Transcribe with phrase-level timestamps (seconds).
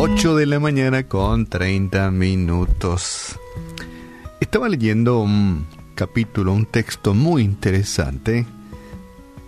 [0.00, 3.36] 8 de la mañana con 30 minutos.
[4.38, 8.46] Estaba leyendo un capítulo, un texto muy interesante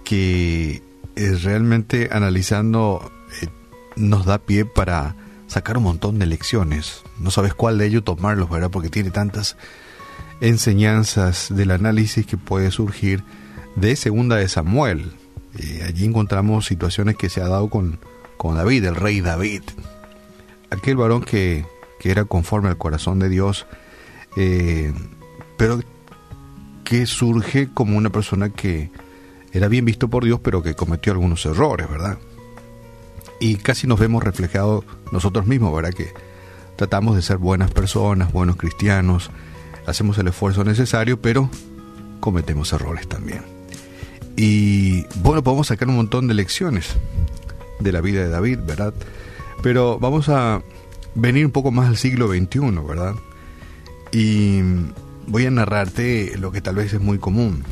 [0.03, 0.83] que
[1.15, 3.47] es realmente analizando eh,
[3.95, 5.15] nos da pie para
[5.47, 7.05] sacar un montón de lecciones.
[7.21, 8.73] No sabes cuál de ellos tomarlos, ¿verdad?
[8.73, 9.57] Porque tiene tantas
[10.41, 13.23] enseñanzas del análisis que puede surgir
[13.77, 15.13] de Segunda de Samuel.
[15.57, 18.01] Eh, allí encontramos situaciones que se ha dado con,
[18.37, 19.63] con David, el rey David.
[20.71, 21.65] Aquel varón que,
[21.99, 23.67] que era conforme al corazón de Dios,
[24.37, 24.93] eh,
[25.57, 25.81] pero
[26.85, 28.91] que surge como una persona que
[29.53, 32.19] era bien visto por Dios, pero que cometió algunos errores, ¿verdad?
[33.41, 35.93] Y casi nos vemos reflejados nosotros mismos, ¿verdad?
[35.93, 36.13] Que
[36.77, 39.31] tratamos de ser buenas personas, buenos cristianos,
[39.87, 41.51] hacemos el esfuerzo necesario, pero
[42.21, 43.43] cometemos errores también.
[44.37, 46.97] Y bueno, podemos sacar un montón de lecciones
[47.81, 48.95] de la vida de David, ¿verdad?
[49.63, 50.63] Pero vamos a
[51.15, 53.15] venir un poco más al siglo XXI, ¿verdad?
[54.13, 54.61] Y
[55.27, 57.65] voy a narrarte lo que tal vez es muy común.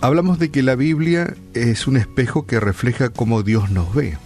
[0.00, 4.16] Hablamos de que la Biblia es un espejo que refleja cómo Dios nos ve.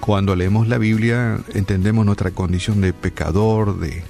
[0.00, 4.02] Cuando leemos la Biblia entendemos nuestra condición de pecador, de,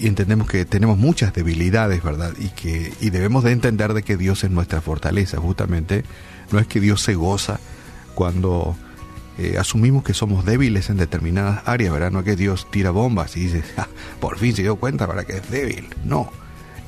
[0.00, 2.32] y entendemos que tenemos muchas debilidades, ¿verdad?
[2.38, 6.04] Y que y debemos de entender de que Dios es nuestra fortaleza, justamente.
[6.50, 7.60] No es que Dios se goza
[8.14, 8.76] cuando
[9.36, 12.12] eh, asumimos que somos débiles en determinadas áreas, ¿verdad?
[12.12, 13.64] No es que Dios tira bombas y dice,
[14.20, 15.88] por fin se dio cuenta para que es débil.
[16.04, 16.30] No,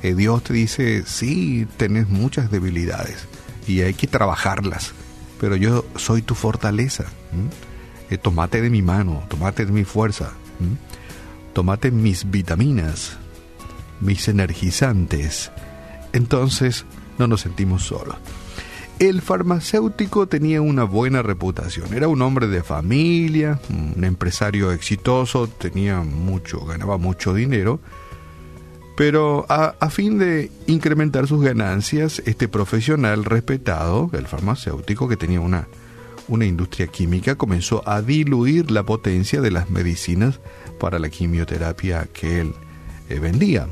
[0.03, 3.27] eh, Dios te dice, sí, tenés muchas debilidades
[3.67, 4.93] y hay que trabajarlas,
[5.41, 7.05] pero yo soy tu fortaleza.
[8.11, 10.31] Eh, tomate de mi mano, tomate de mi fuerza,
[11.53, 13.17] tomate mis vitaminas,
[14.01, 15.51] mis energizantes.
[16.13, 16.85] Entonces
[17.19, 18.17] no nos sentimos solos.
[18.99, 21.93] El farmacéutico tenía una buena reputación.
[21.93, 27.79] Era un hombre de familia, un empresario exitoso, tenía mucho, ganaba mucho dinero.
[28.97, 35.69] Pero a, fin de incrementar sus ganancias, este profesional respetado, el farmacéutico, que tenía una,
[36.29, 40.41] una industria química, comenzó a diluir la potencia de las medicinas
[40.81, 42.55] para la quimioterapia que él
[43.11, 43.69] eh, vendía.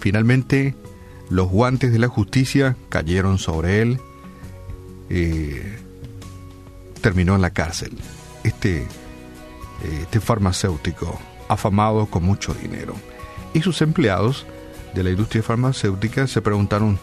[0.00, 0.74] Finalmente,
[1.30, 4.00] los guantes de la justicia cayeron sobre él.
[5.10, 5.78] Eh,
[7.00, 7.96] terminó en la cárcel.
[8.44, 8.86] Este, eh,
[10.02, 11.18] este farmacéutico,
[11.48, 12.94] afamado con mucho dinero.
[13.54, 14.46] Y sus empleados
[14.94, 16.98] de la industria farmacéutica se preguntaron,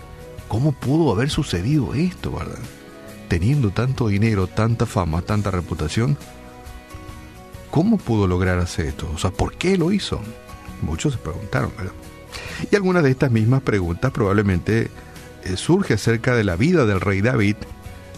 [0.47, 2.59] ¿cómo pudo haber sucedido esto, verdad?
[3.28, 6.18] Teniendo tanto dinero, tanta fama, tanta reputación,
[7.72, 9.09] ¿cómo pudo lograr hacer esto?
[9.13, 10.19] O sea, ¿por qué lo hizo?
[10.81, 11.94] Muchos se preguntaron, ¿verdad?
[12.72, 14.90] Y algunas de estas mismas preguntas probablemente
[15.44, 17.56] eh, surge acerca de la vida del rey David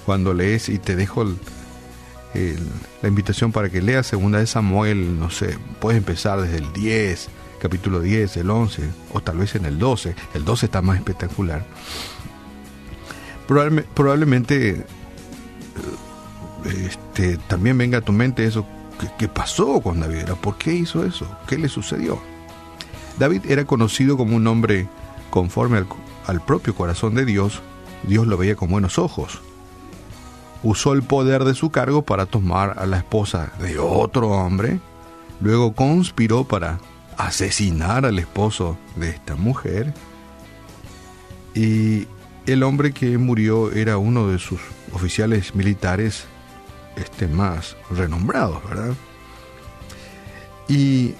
[0.05, 1.25] cuando lees y te dejo
[3.01, 7.29] la invitación para que leas segunda de Samuel, no sé, puedes empezar desde el 10,
[7.59, 8.83] capítulo 10, el 11
[9.13, 11.65] o tal vez en el 12, el 12 está más espectacular.
[13.47, 14.85] probablemente
[16.65, 18.65] eh, este, también venga a tu mente eso,
[19.17, 20.25] ¿qué, pasó con David?
[20.41, 21.27] ¿Por qué hizo eso?
[21.47, 22.21] ¿Qué le sucedió?
[23.17, 24.87] David era conocido como un hombre
[25.29, 25.83] conforme
[26.27, 27.61] al, propio corazón de Dios,
[28.03, 29.41] Dios lo veía con buenos ojos.
[30.63, 34.79] Usó el poder de su cargo para tomar a la esposa de otro hombre,
[35.39, 36.79] luego conspiró para
[37.17, 39.93] asesinar al esposo de esta mujer,
[41.53, 42.07] y
[42.45, 44.59] el hombre que murió era uno de sus
[44.93, 46.25] oficiales militares
[46.95, 48.93] este, más renombrados, ¿verdad?
[50.67, 51.15] Y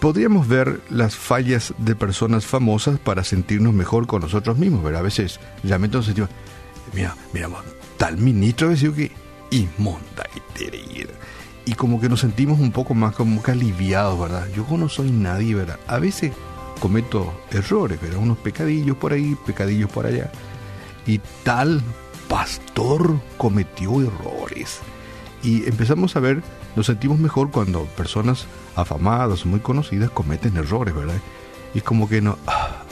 [0.00, 5.00] podríamos ver las fallas de personas famosas para sentirnos mejor con nosotros mismos, ¿verdad?
[5.00, 6.30] A veces realmente nos sentimos,
[6.92, 7.48] mira, mira,
[7.96, 9.12] tal ministro decía que
[9.50, 11.06] inmonda y
[11.64, 14.48] y como que nos sentimos un poco más como que aliviados, ¿verdad?
[14.54, 15.78] Yo no soy nadie, ¿verdad?
[15.86, 16.32] A veces
[16.80, 18.18] cometo errores, ¿verdad?
[18.18, 20.32] Unos pecadillos por ahí, pecadillos por allá.
[21.06, 21.80] Y tal
[22.28, 24.80] pastor cometió errores.
[25.42, 26.42] Y empezamos a ver,
[26.76, 28.46] nos sentimos mejor cuando personas
[28.76, 31.20] afamadas, muy conocidas, cometen errores, ¿verdad?
[31.74, 32.82] Y es como que no, ah,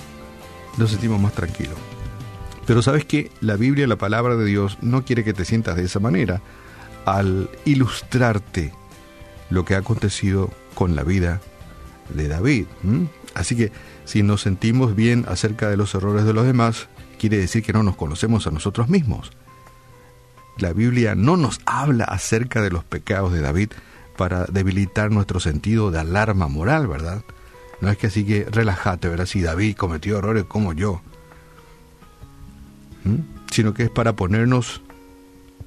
[0.76, 1.76] nos sentimos más tranquilos.
[2.66, 5.84] Pero sabes que la Biblia, la palabra de Dios, no quiere que te sientas de
[5.84, 6.40] esa manera
[7.04, 8.72] al ilustrarte
[9.48, 11.40] lo que ha acontecido con la vida
[12.14, 12.66] de David.
[13.34, 13.72] Así que
[14.04, 16.88] si nos sentimos bien acerca de los errores de los demás,
[17.18, 19.32] quiere decir que no nos conocemos a nosotros mismos.
[20.60, 23.70] La Biblia no nos habla acerca de los pecados de David,
[24.20, 27.22] para debilitar nuestro sentido de alarma moral, ¿verdad?
[27.80, 29.24] No es que así que relájate, ¿verdad?
[29.24, 31.00] Si David cometió errores como yo,
[33.50, 34.82] sino que es para ponernos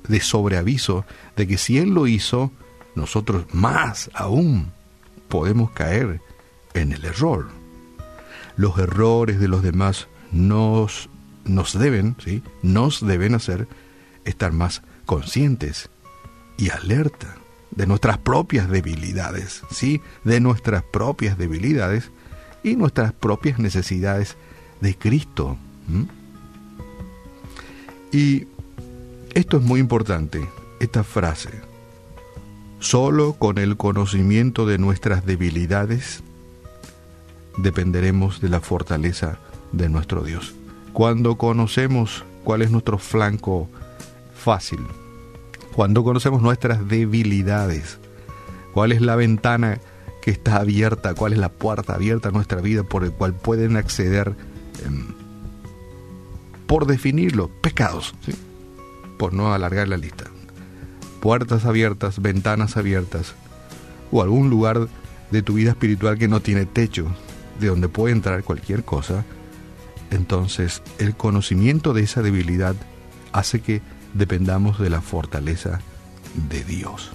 [0.07, 1.03] de sobreaviso
[1.35, 2.51] de que si Él lo hizo,
[2.93, 4.71] nosotros más aún
[5.29, 6.21] podemos caer
[6.75, 7.47] en el error.
[8.55, 11.09] Los errores de los demás nos,
[11.43, 12.43] nos deben, ¿sí?
[12.61, 13.67] nos deben hacer
[14.25, 15.89] estar más conscientes
[16.57, 17.35] y alerta
[17.71, 20.01] de nuestras propias debilidades, ¿sí?
[20.23, 22.11] de nuestras propias debilidades
[22.63, 24.35] y nuestras propias necesidades
[24.81, 25.57] de Cristo.
[28.11, 28.47] Y
[29.33, 30.47] esto es muy importante,
[30.79, 31.49] esta frase.
[32.79, 36.21] Solo con el conocimiento de nuestras debilidades
[37.57, 39.37] dependeremos de la fortaleza
[39.71, 40.53] de nuestro Dios.
[40.91, 43.69] Cuando conocemos cuál es nuestro flanco
[44.43, 44.79] fácil,
[45.73, 47.97] cuando conocemos nuestras debilidades,
[48.73, 49.79] cuál es la ventana
[50.21, 53.75] que está abierta, cuál es la puerta abierta a nuestra vida por el cual pueden
[53.77, 54.35] acceder,
[54.85, 55.07] em,
[56.67, 58.13] por definirlo, pecados,
[59.17, 60.25] por no alargar la lista.
[61.19, 63.33] Puertas abiertas, ventanas abiertas,
[64.11, 64.87] o algún lugar
[65.31, 67.07] de tu vida espiritual que no tiene techo,
[67.59, 69.25] de donde puede entrar cualquier cosa,
[70.11, 72.75] entonces el conocimiento de esa debilidad
[73.31, 73.81] hace que
[74.13, 75.79] dependamos de la fortaleza
[76.49, 77.11] de Dios.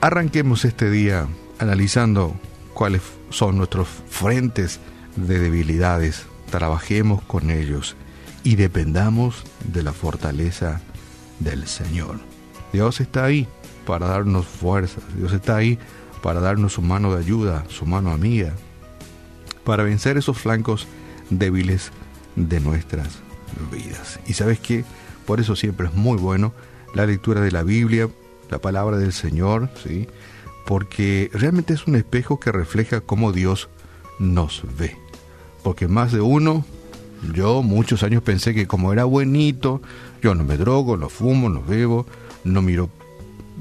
[0.00, 1.28] Arranquemos este día
[1.58, 2.34] analizando
[2.74, 4.80] cuáles son nuestros frentes
[5.16, 7.96] de debilidades, trabajemos con ellos
[8.42, 10.80] y dependamos de la fortaleza
[11.38, 12.18] del Señor.
[12.72, 13.46] Dios está ahí
[13.86, 15.78] para darnos fuerzas, Dios está ahí
[16.22, 18.54] para darnos su mano de ayuda, su mano amiga,
[19.64, 20.86] para vencer esos flancos
[21.30, 21.92] débiles
[22.36, 23.20] de nuestras
[23.70, 24.20] vidas.
[24.26, 24.84] Y sabes que
[25.26, 26.52] por eso siempre es muy bueno
[26.94, 28.08] la lectura de la Biblia,
[28.50, 30.08] la palabra del Señor, ¿sí?
[30.66, 33.68] porque realmente es un espejo que refleja cómo Dios
[34.18, 34.96] nos ve.
[35.62, 36.64] Porque más de uno,
[37.34, 39.80] yo muchos años pensé que como era buenito,
[40.22, 42.06] yo no me drogo, no fumo, no bebo,
[42.44, 42.90] no miro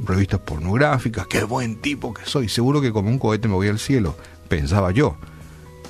[0.03, 3.77] revistas pornográficas, qué buen tipo que soy, seguro que como un cohete me voy al
[3.77, 4.15] cielo,
[4.47, 5.15] pensaba yo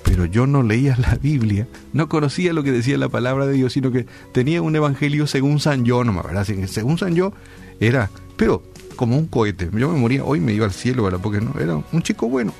[0.04, 3.74] pero yo no leía la Biblia, no conocía lo que decía la palabra de Dios,
[3.74, 6.46] sino que tenía un evangelio según San Yo, no ¿verdad?
[6.68, 7.34] Según San Yo
[7.80, 8.64] era, pero
[8.96, 9.70] como un cohete.
[9.74, 11.20] Yo me moría, hoy me iba al cielo, ¿verdad?
[11.22, 12.54] Porque no, era un chico bueno.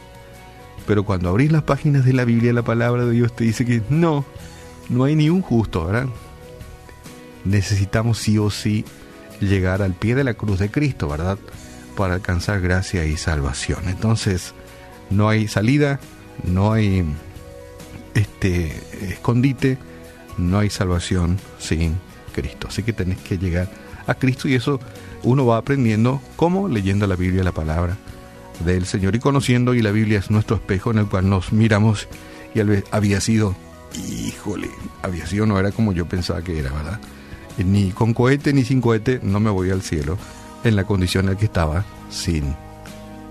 [0.88, 3.82] Pero cuando abrís las páginas de la Biblia, la palabra de Dios te dice que
[3.90, 4.26] no,
[4.90, 6.08] no hay ni un justo, ¿verdad?
[7.46, 8.86] Necesitamos sí o sí
[9.40, 11.38] llegar al pie de la cruz de Cristo, ¿verdad?
[11.96, 13.88] Para alcanzar gracia y salvación.
[13.88, 14.54] Entonces,
[15.10, 16.00] no hay salida,
[16.44, 17.06] no hay
[18.16, 18.72] este
[19.10, 19.78] escondite,
[20.38, 21.98] no hay salvación sin
[22.34, 22.68] Cristo.
[22.70, 23.70] Así que tenés que llegar
[24.08, 24.80] a Cristo y eso
[25.24, 27.98] uno va aprendiendo como leyendo la Biblia, la palabra
[28.66, 32.08] del Señor y conociendo y la Biblia es nuestro espejo en el cual nos miramos
[32.54, 32.60] y
[32.92, 33.56] había sido,
[34.08, 34.70] híjole,
[35.02, 37.00] había sido no era como yo pensaba que era, ¿verdad?
[37.58, 40.18] Ni con cohete ni sin cohete no me voy al cielo
[40.64, 42.56] en la condición en la que estaba sin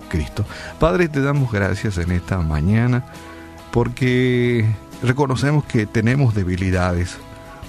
[0.09, 0.44] Cristo.
[0.79, 3.05] Padre, te damos gracias en esta mañana
[3.72, 4.67] porque
[5.02, 7.17] reconocemos que tenemos debilidades,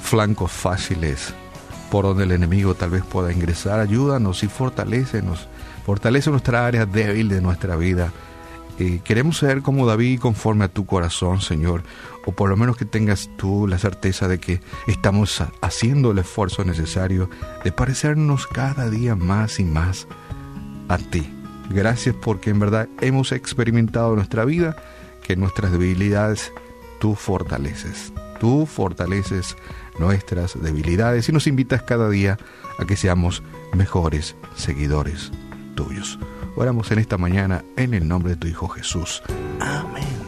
[0.01, 1.33] flancos fáciles
[1.91, 3.79] por donde el enemigo tal vez pueda ingresar.
[3.79, 5.47] Ayúdanos y fortalecenos,
[5.85, 8.11] fortalece nuestra área débil de nuestra vida.
[8.79, 11.83] Eh, queremos ser como David conforme a tu corazón, Señor,
[12.25, 16.63] o por lo menos que tengas tú la certeza de que estamos haciendo el esfuerzo
[16.63, 17.29] necesario
[17.63, 20.07] de parecernos cada día más y más
[20.87, 21.29] a ti.
[21.69, 24.77] Gracias porque en verdad hemos experimentado en nuestra vida
[25.21, 26.51] que nuestras debilidades
[26.99, 28.13] tú fortaleces.
[28.39, 29.55] Tú fortaleces
[29.99, 32.37] nuestras debilidades y nos invitas cada día
[32.79, 35.31] a que seamos mejores seguidores
[35.75, 36.19] tuyos.
[36.55, 39.21] Oramos en esta mañana en el nombre de tu Hijo Jesús.
[39.59, 40.20] Amén.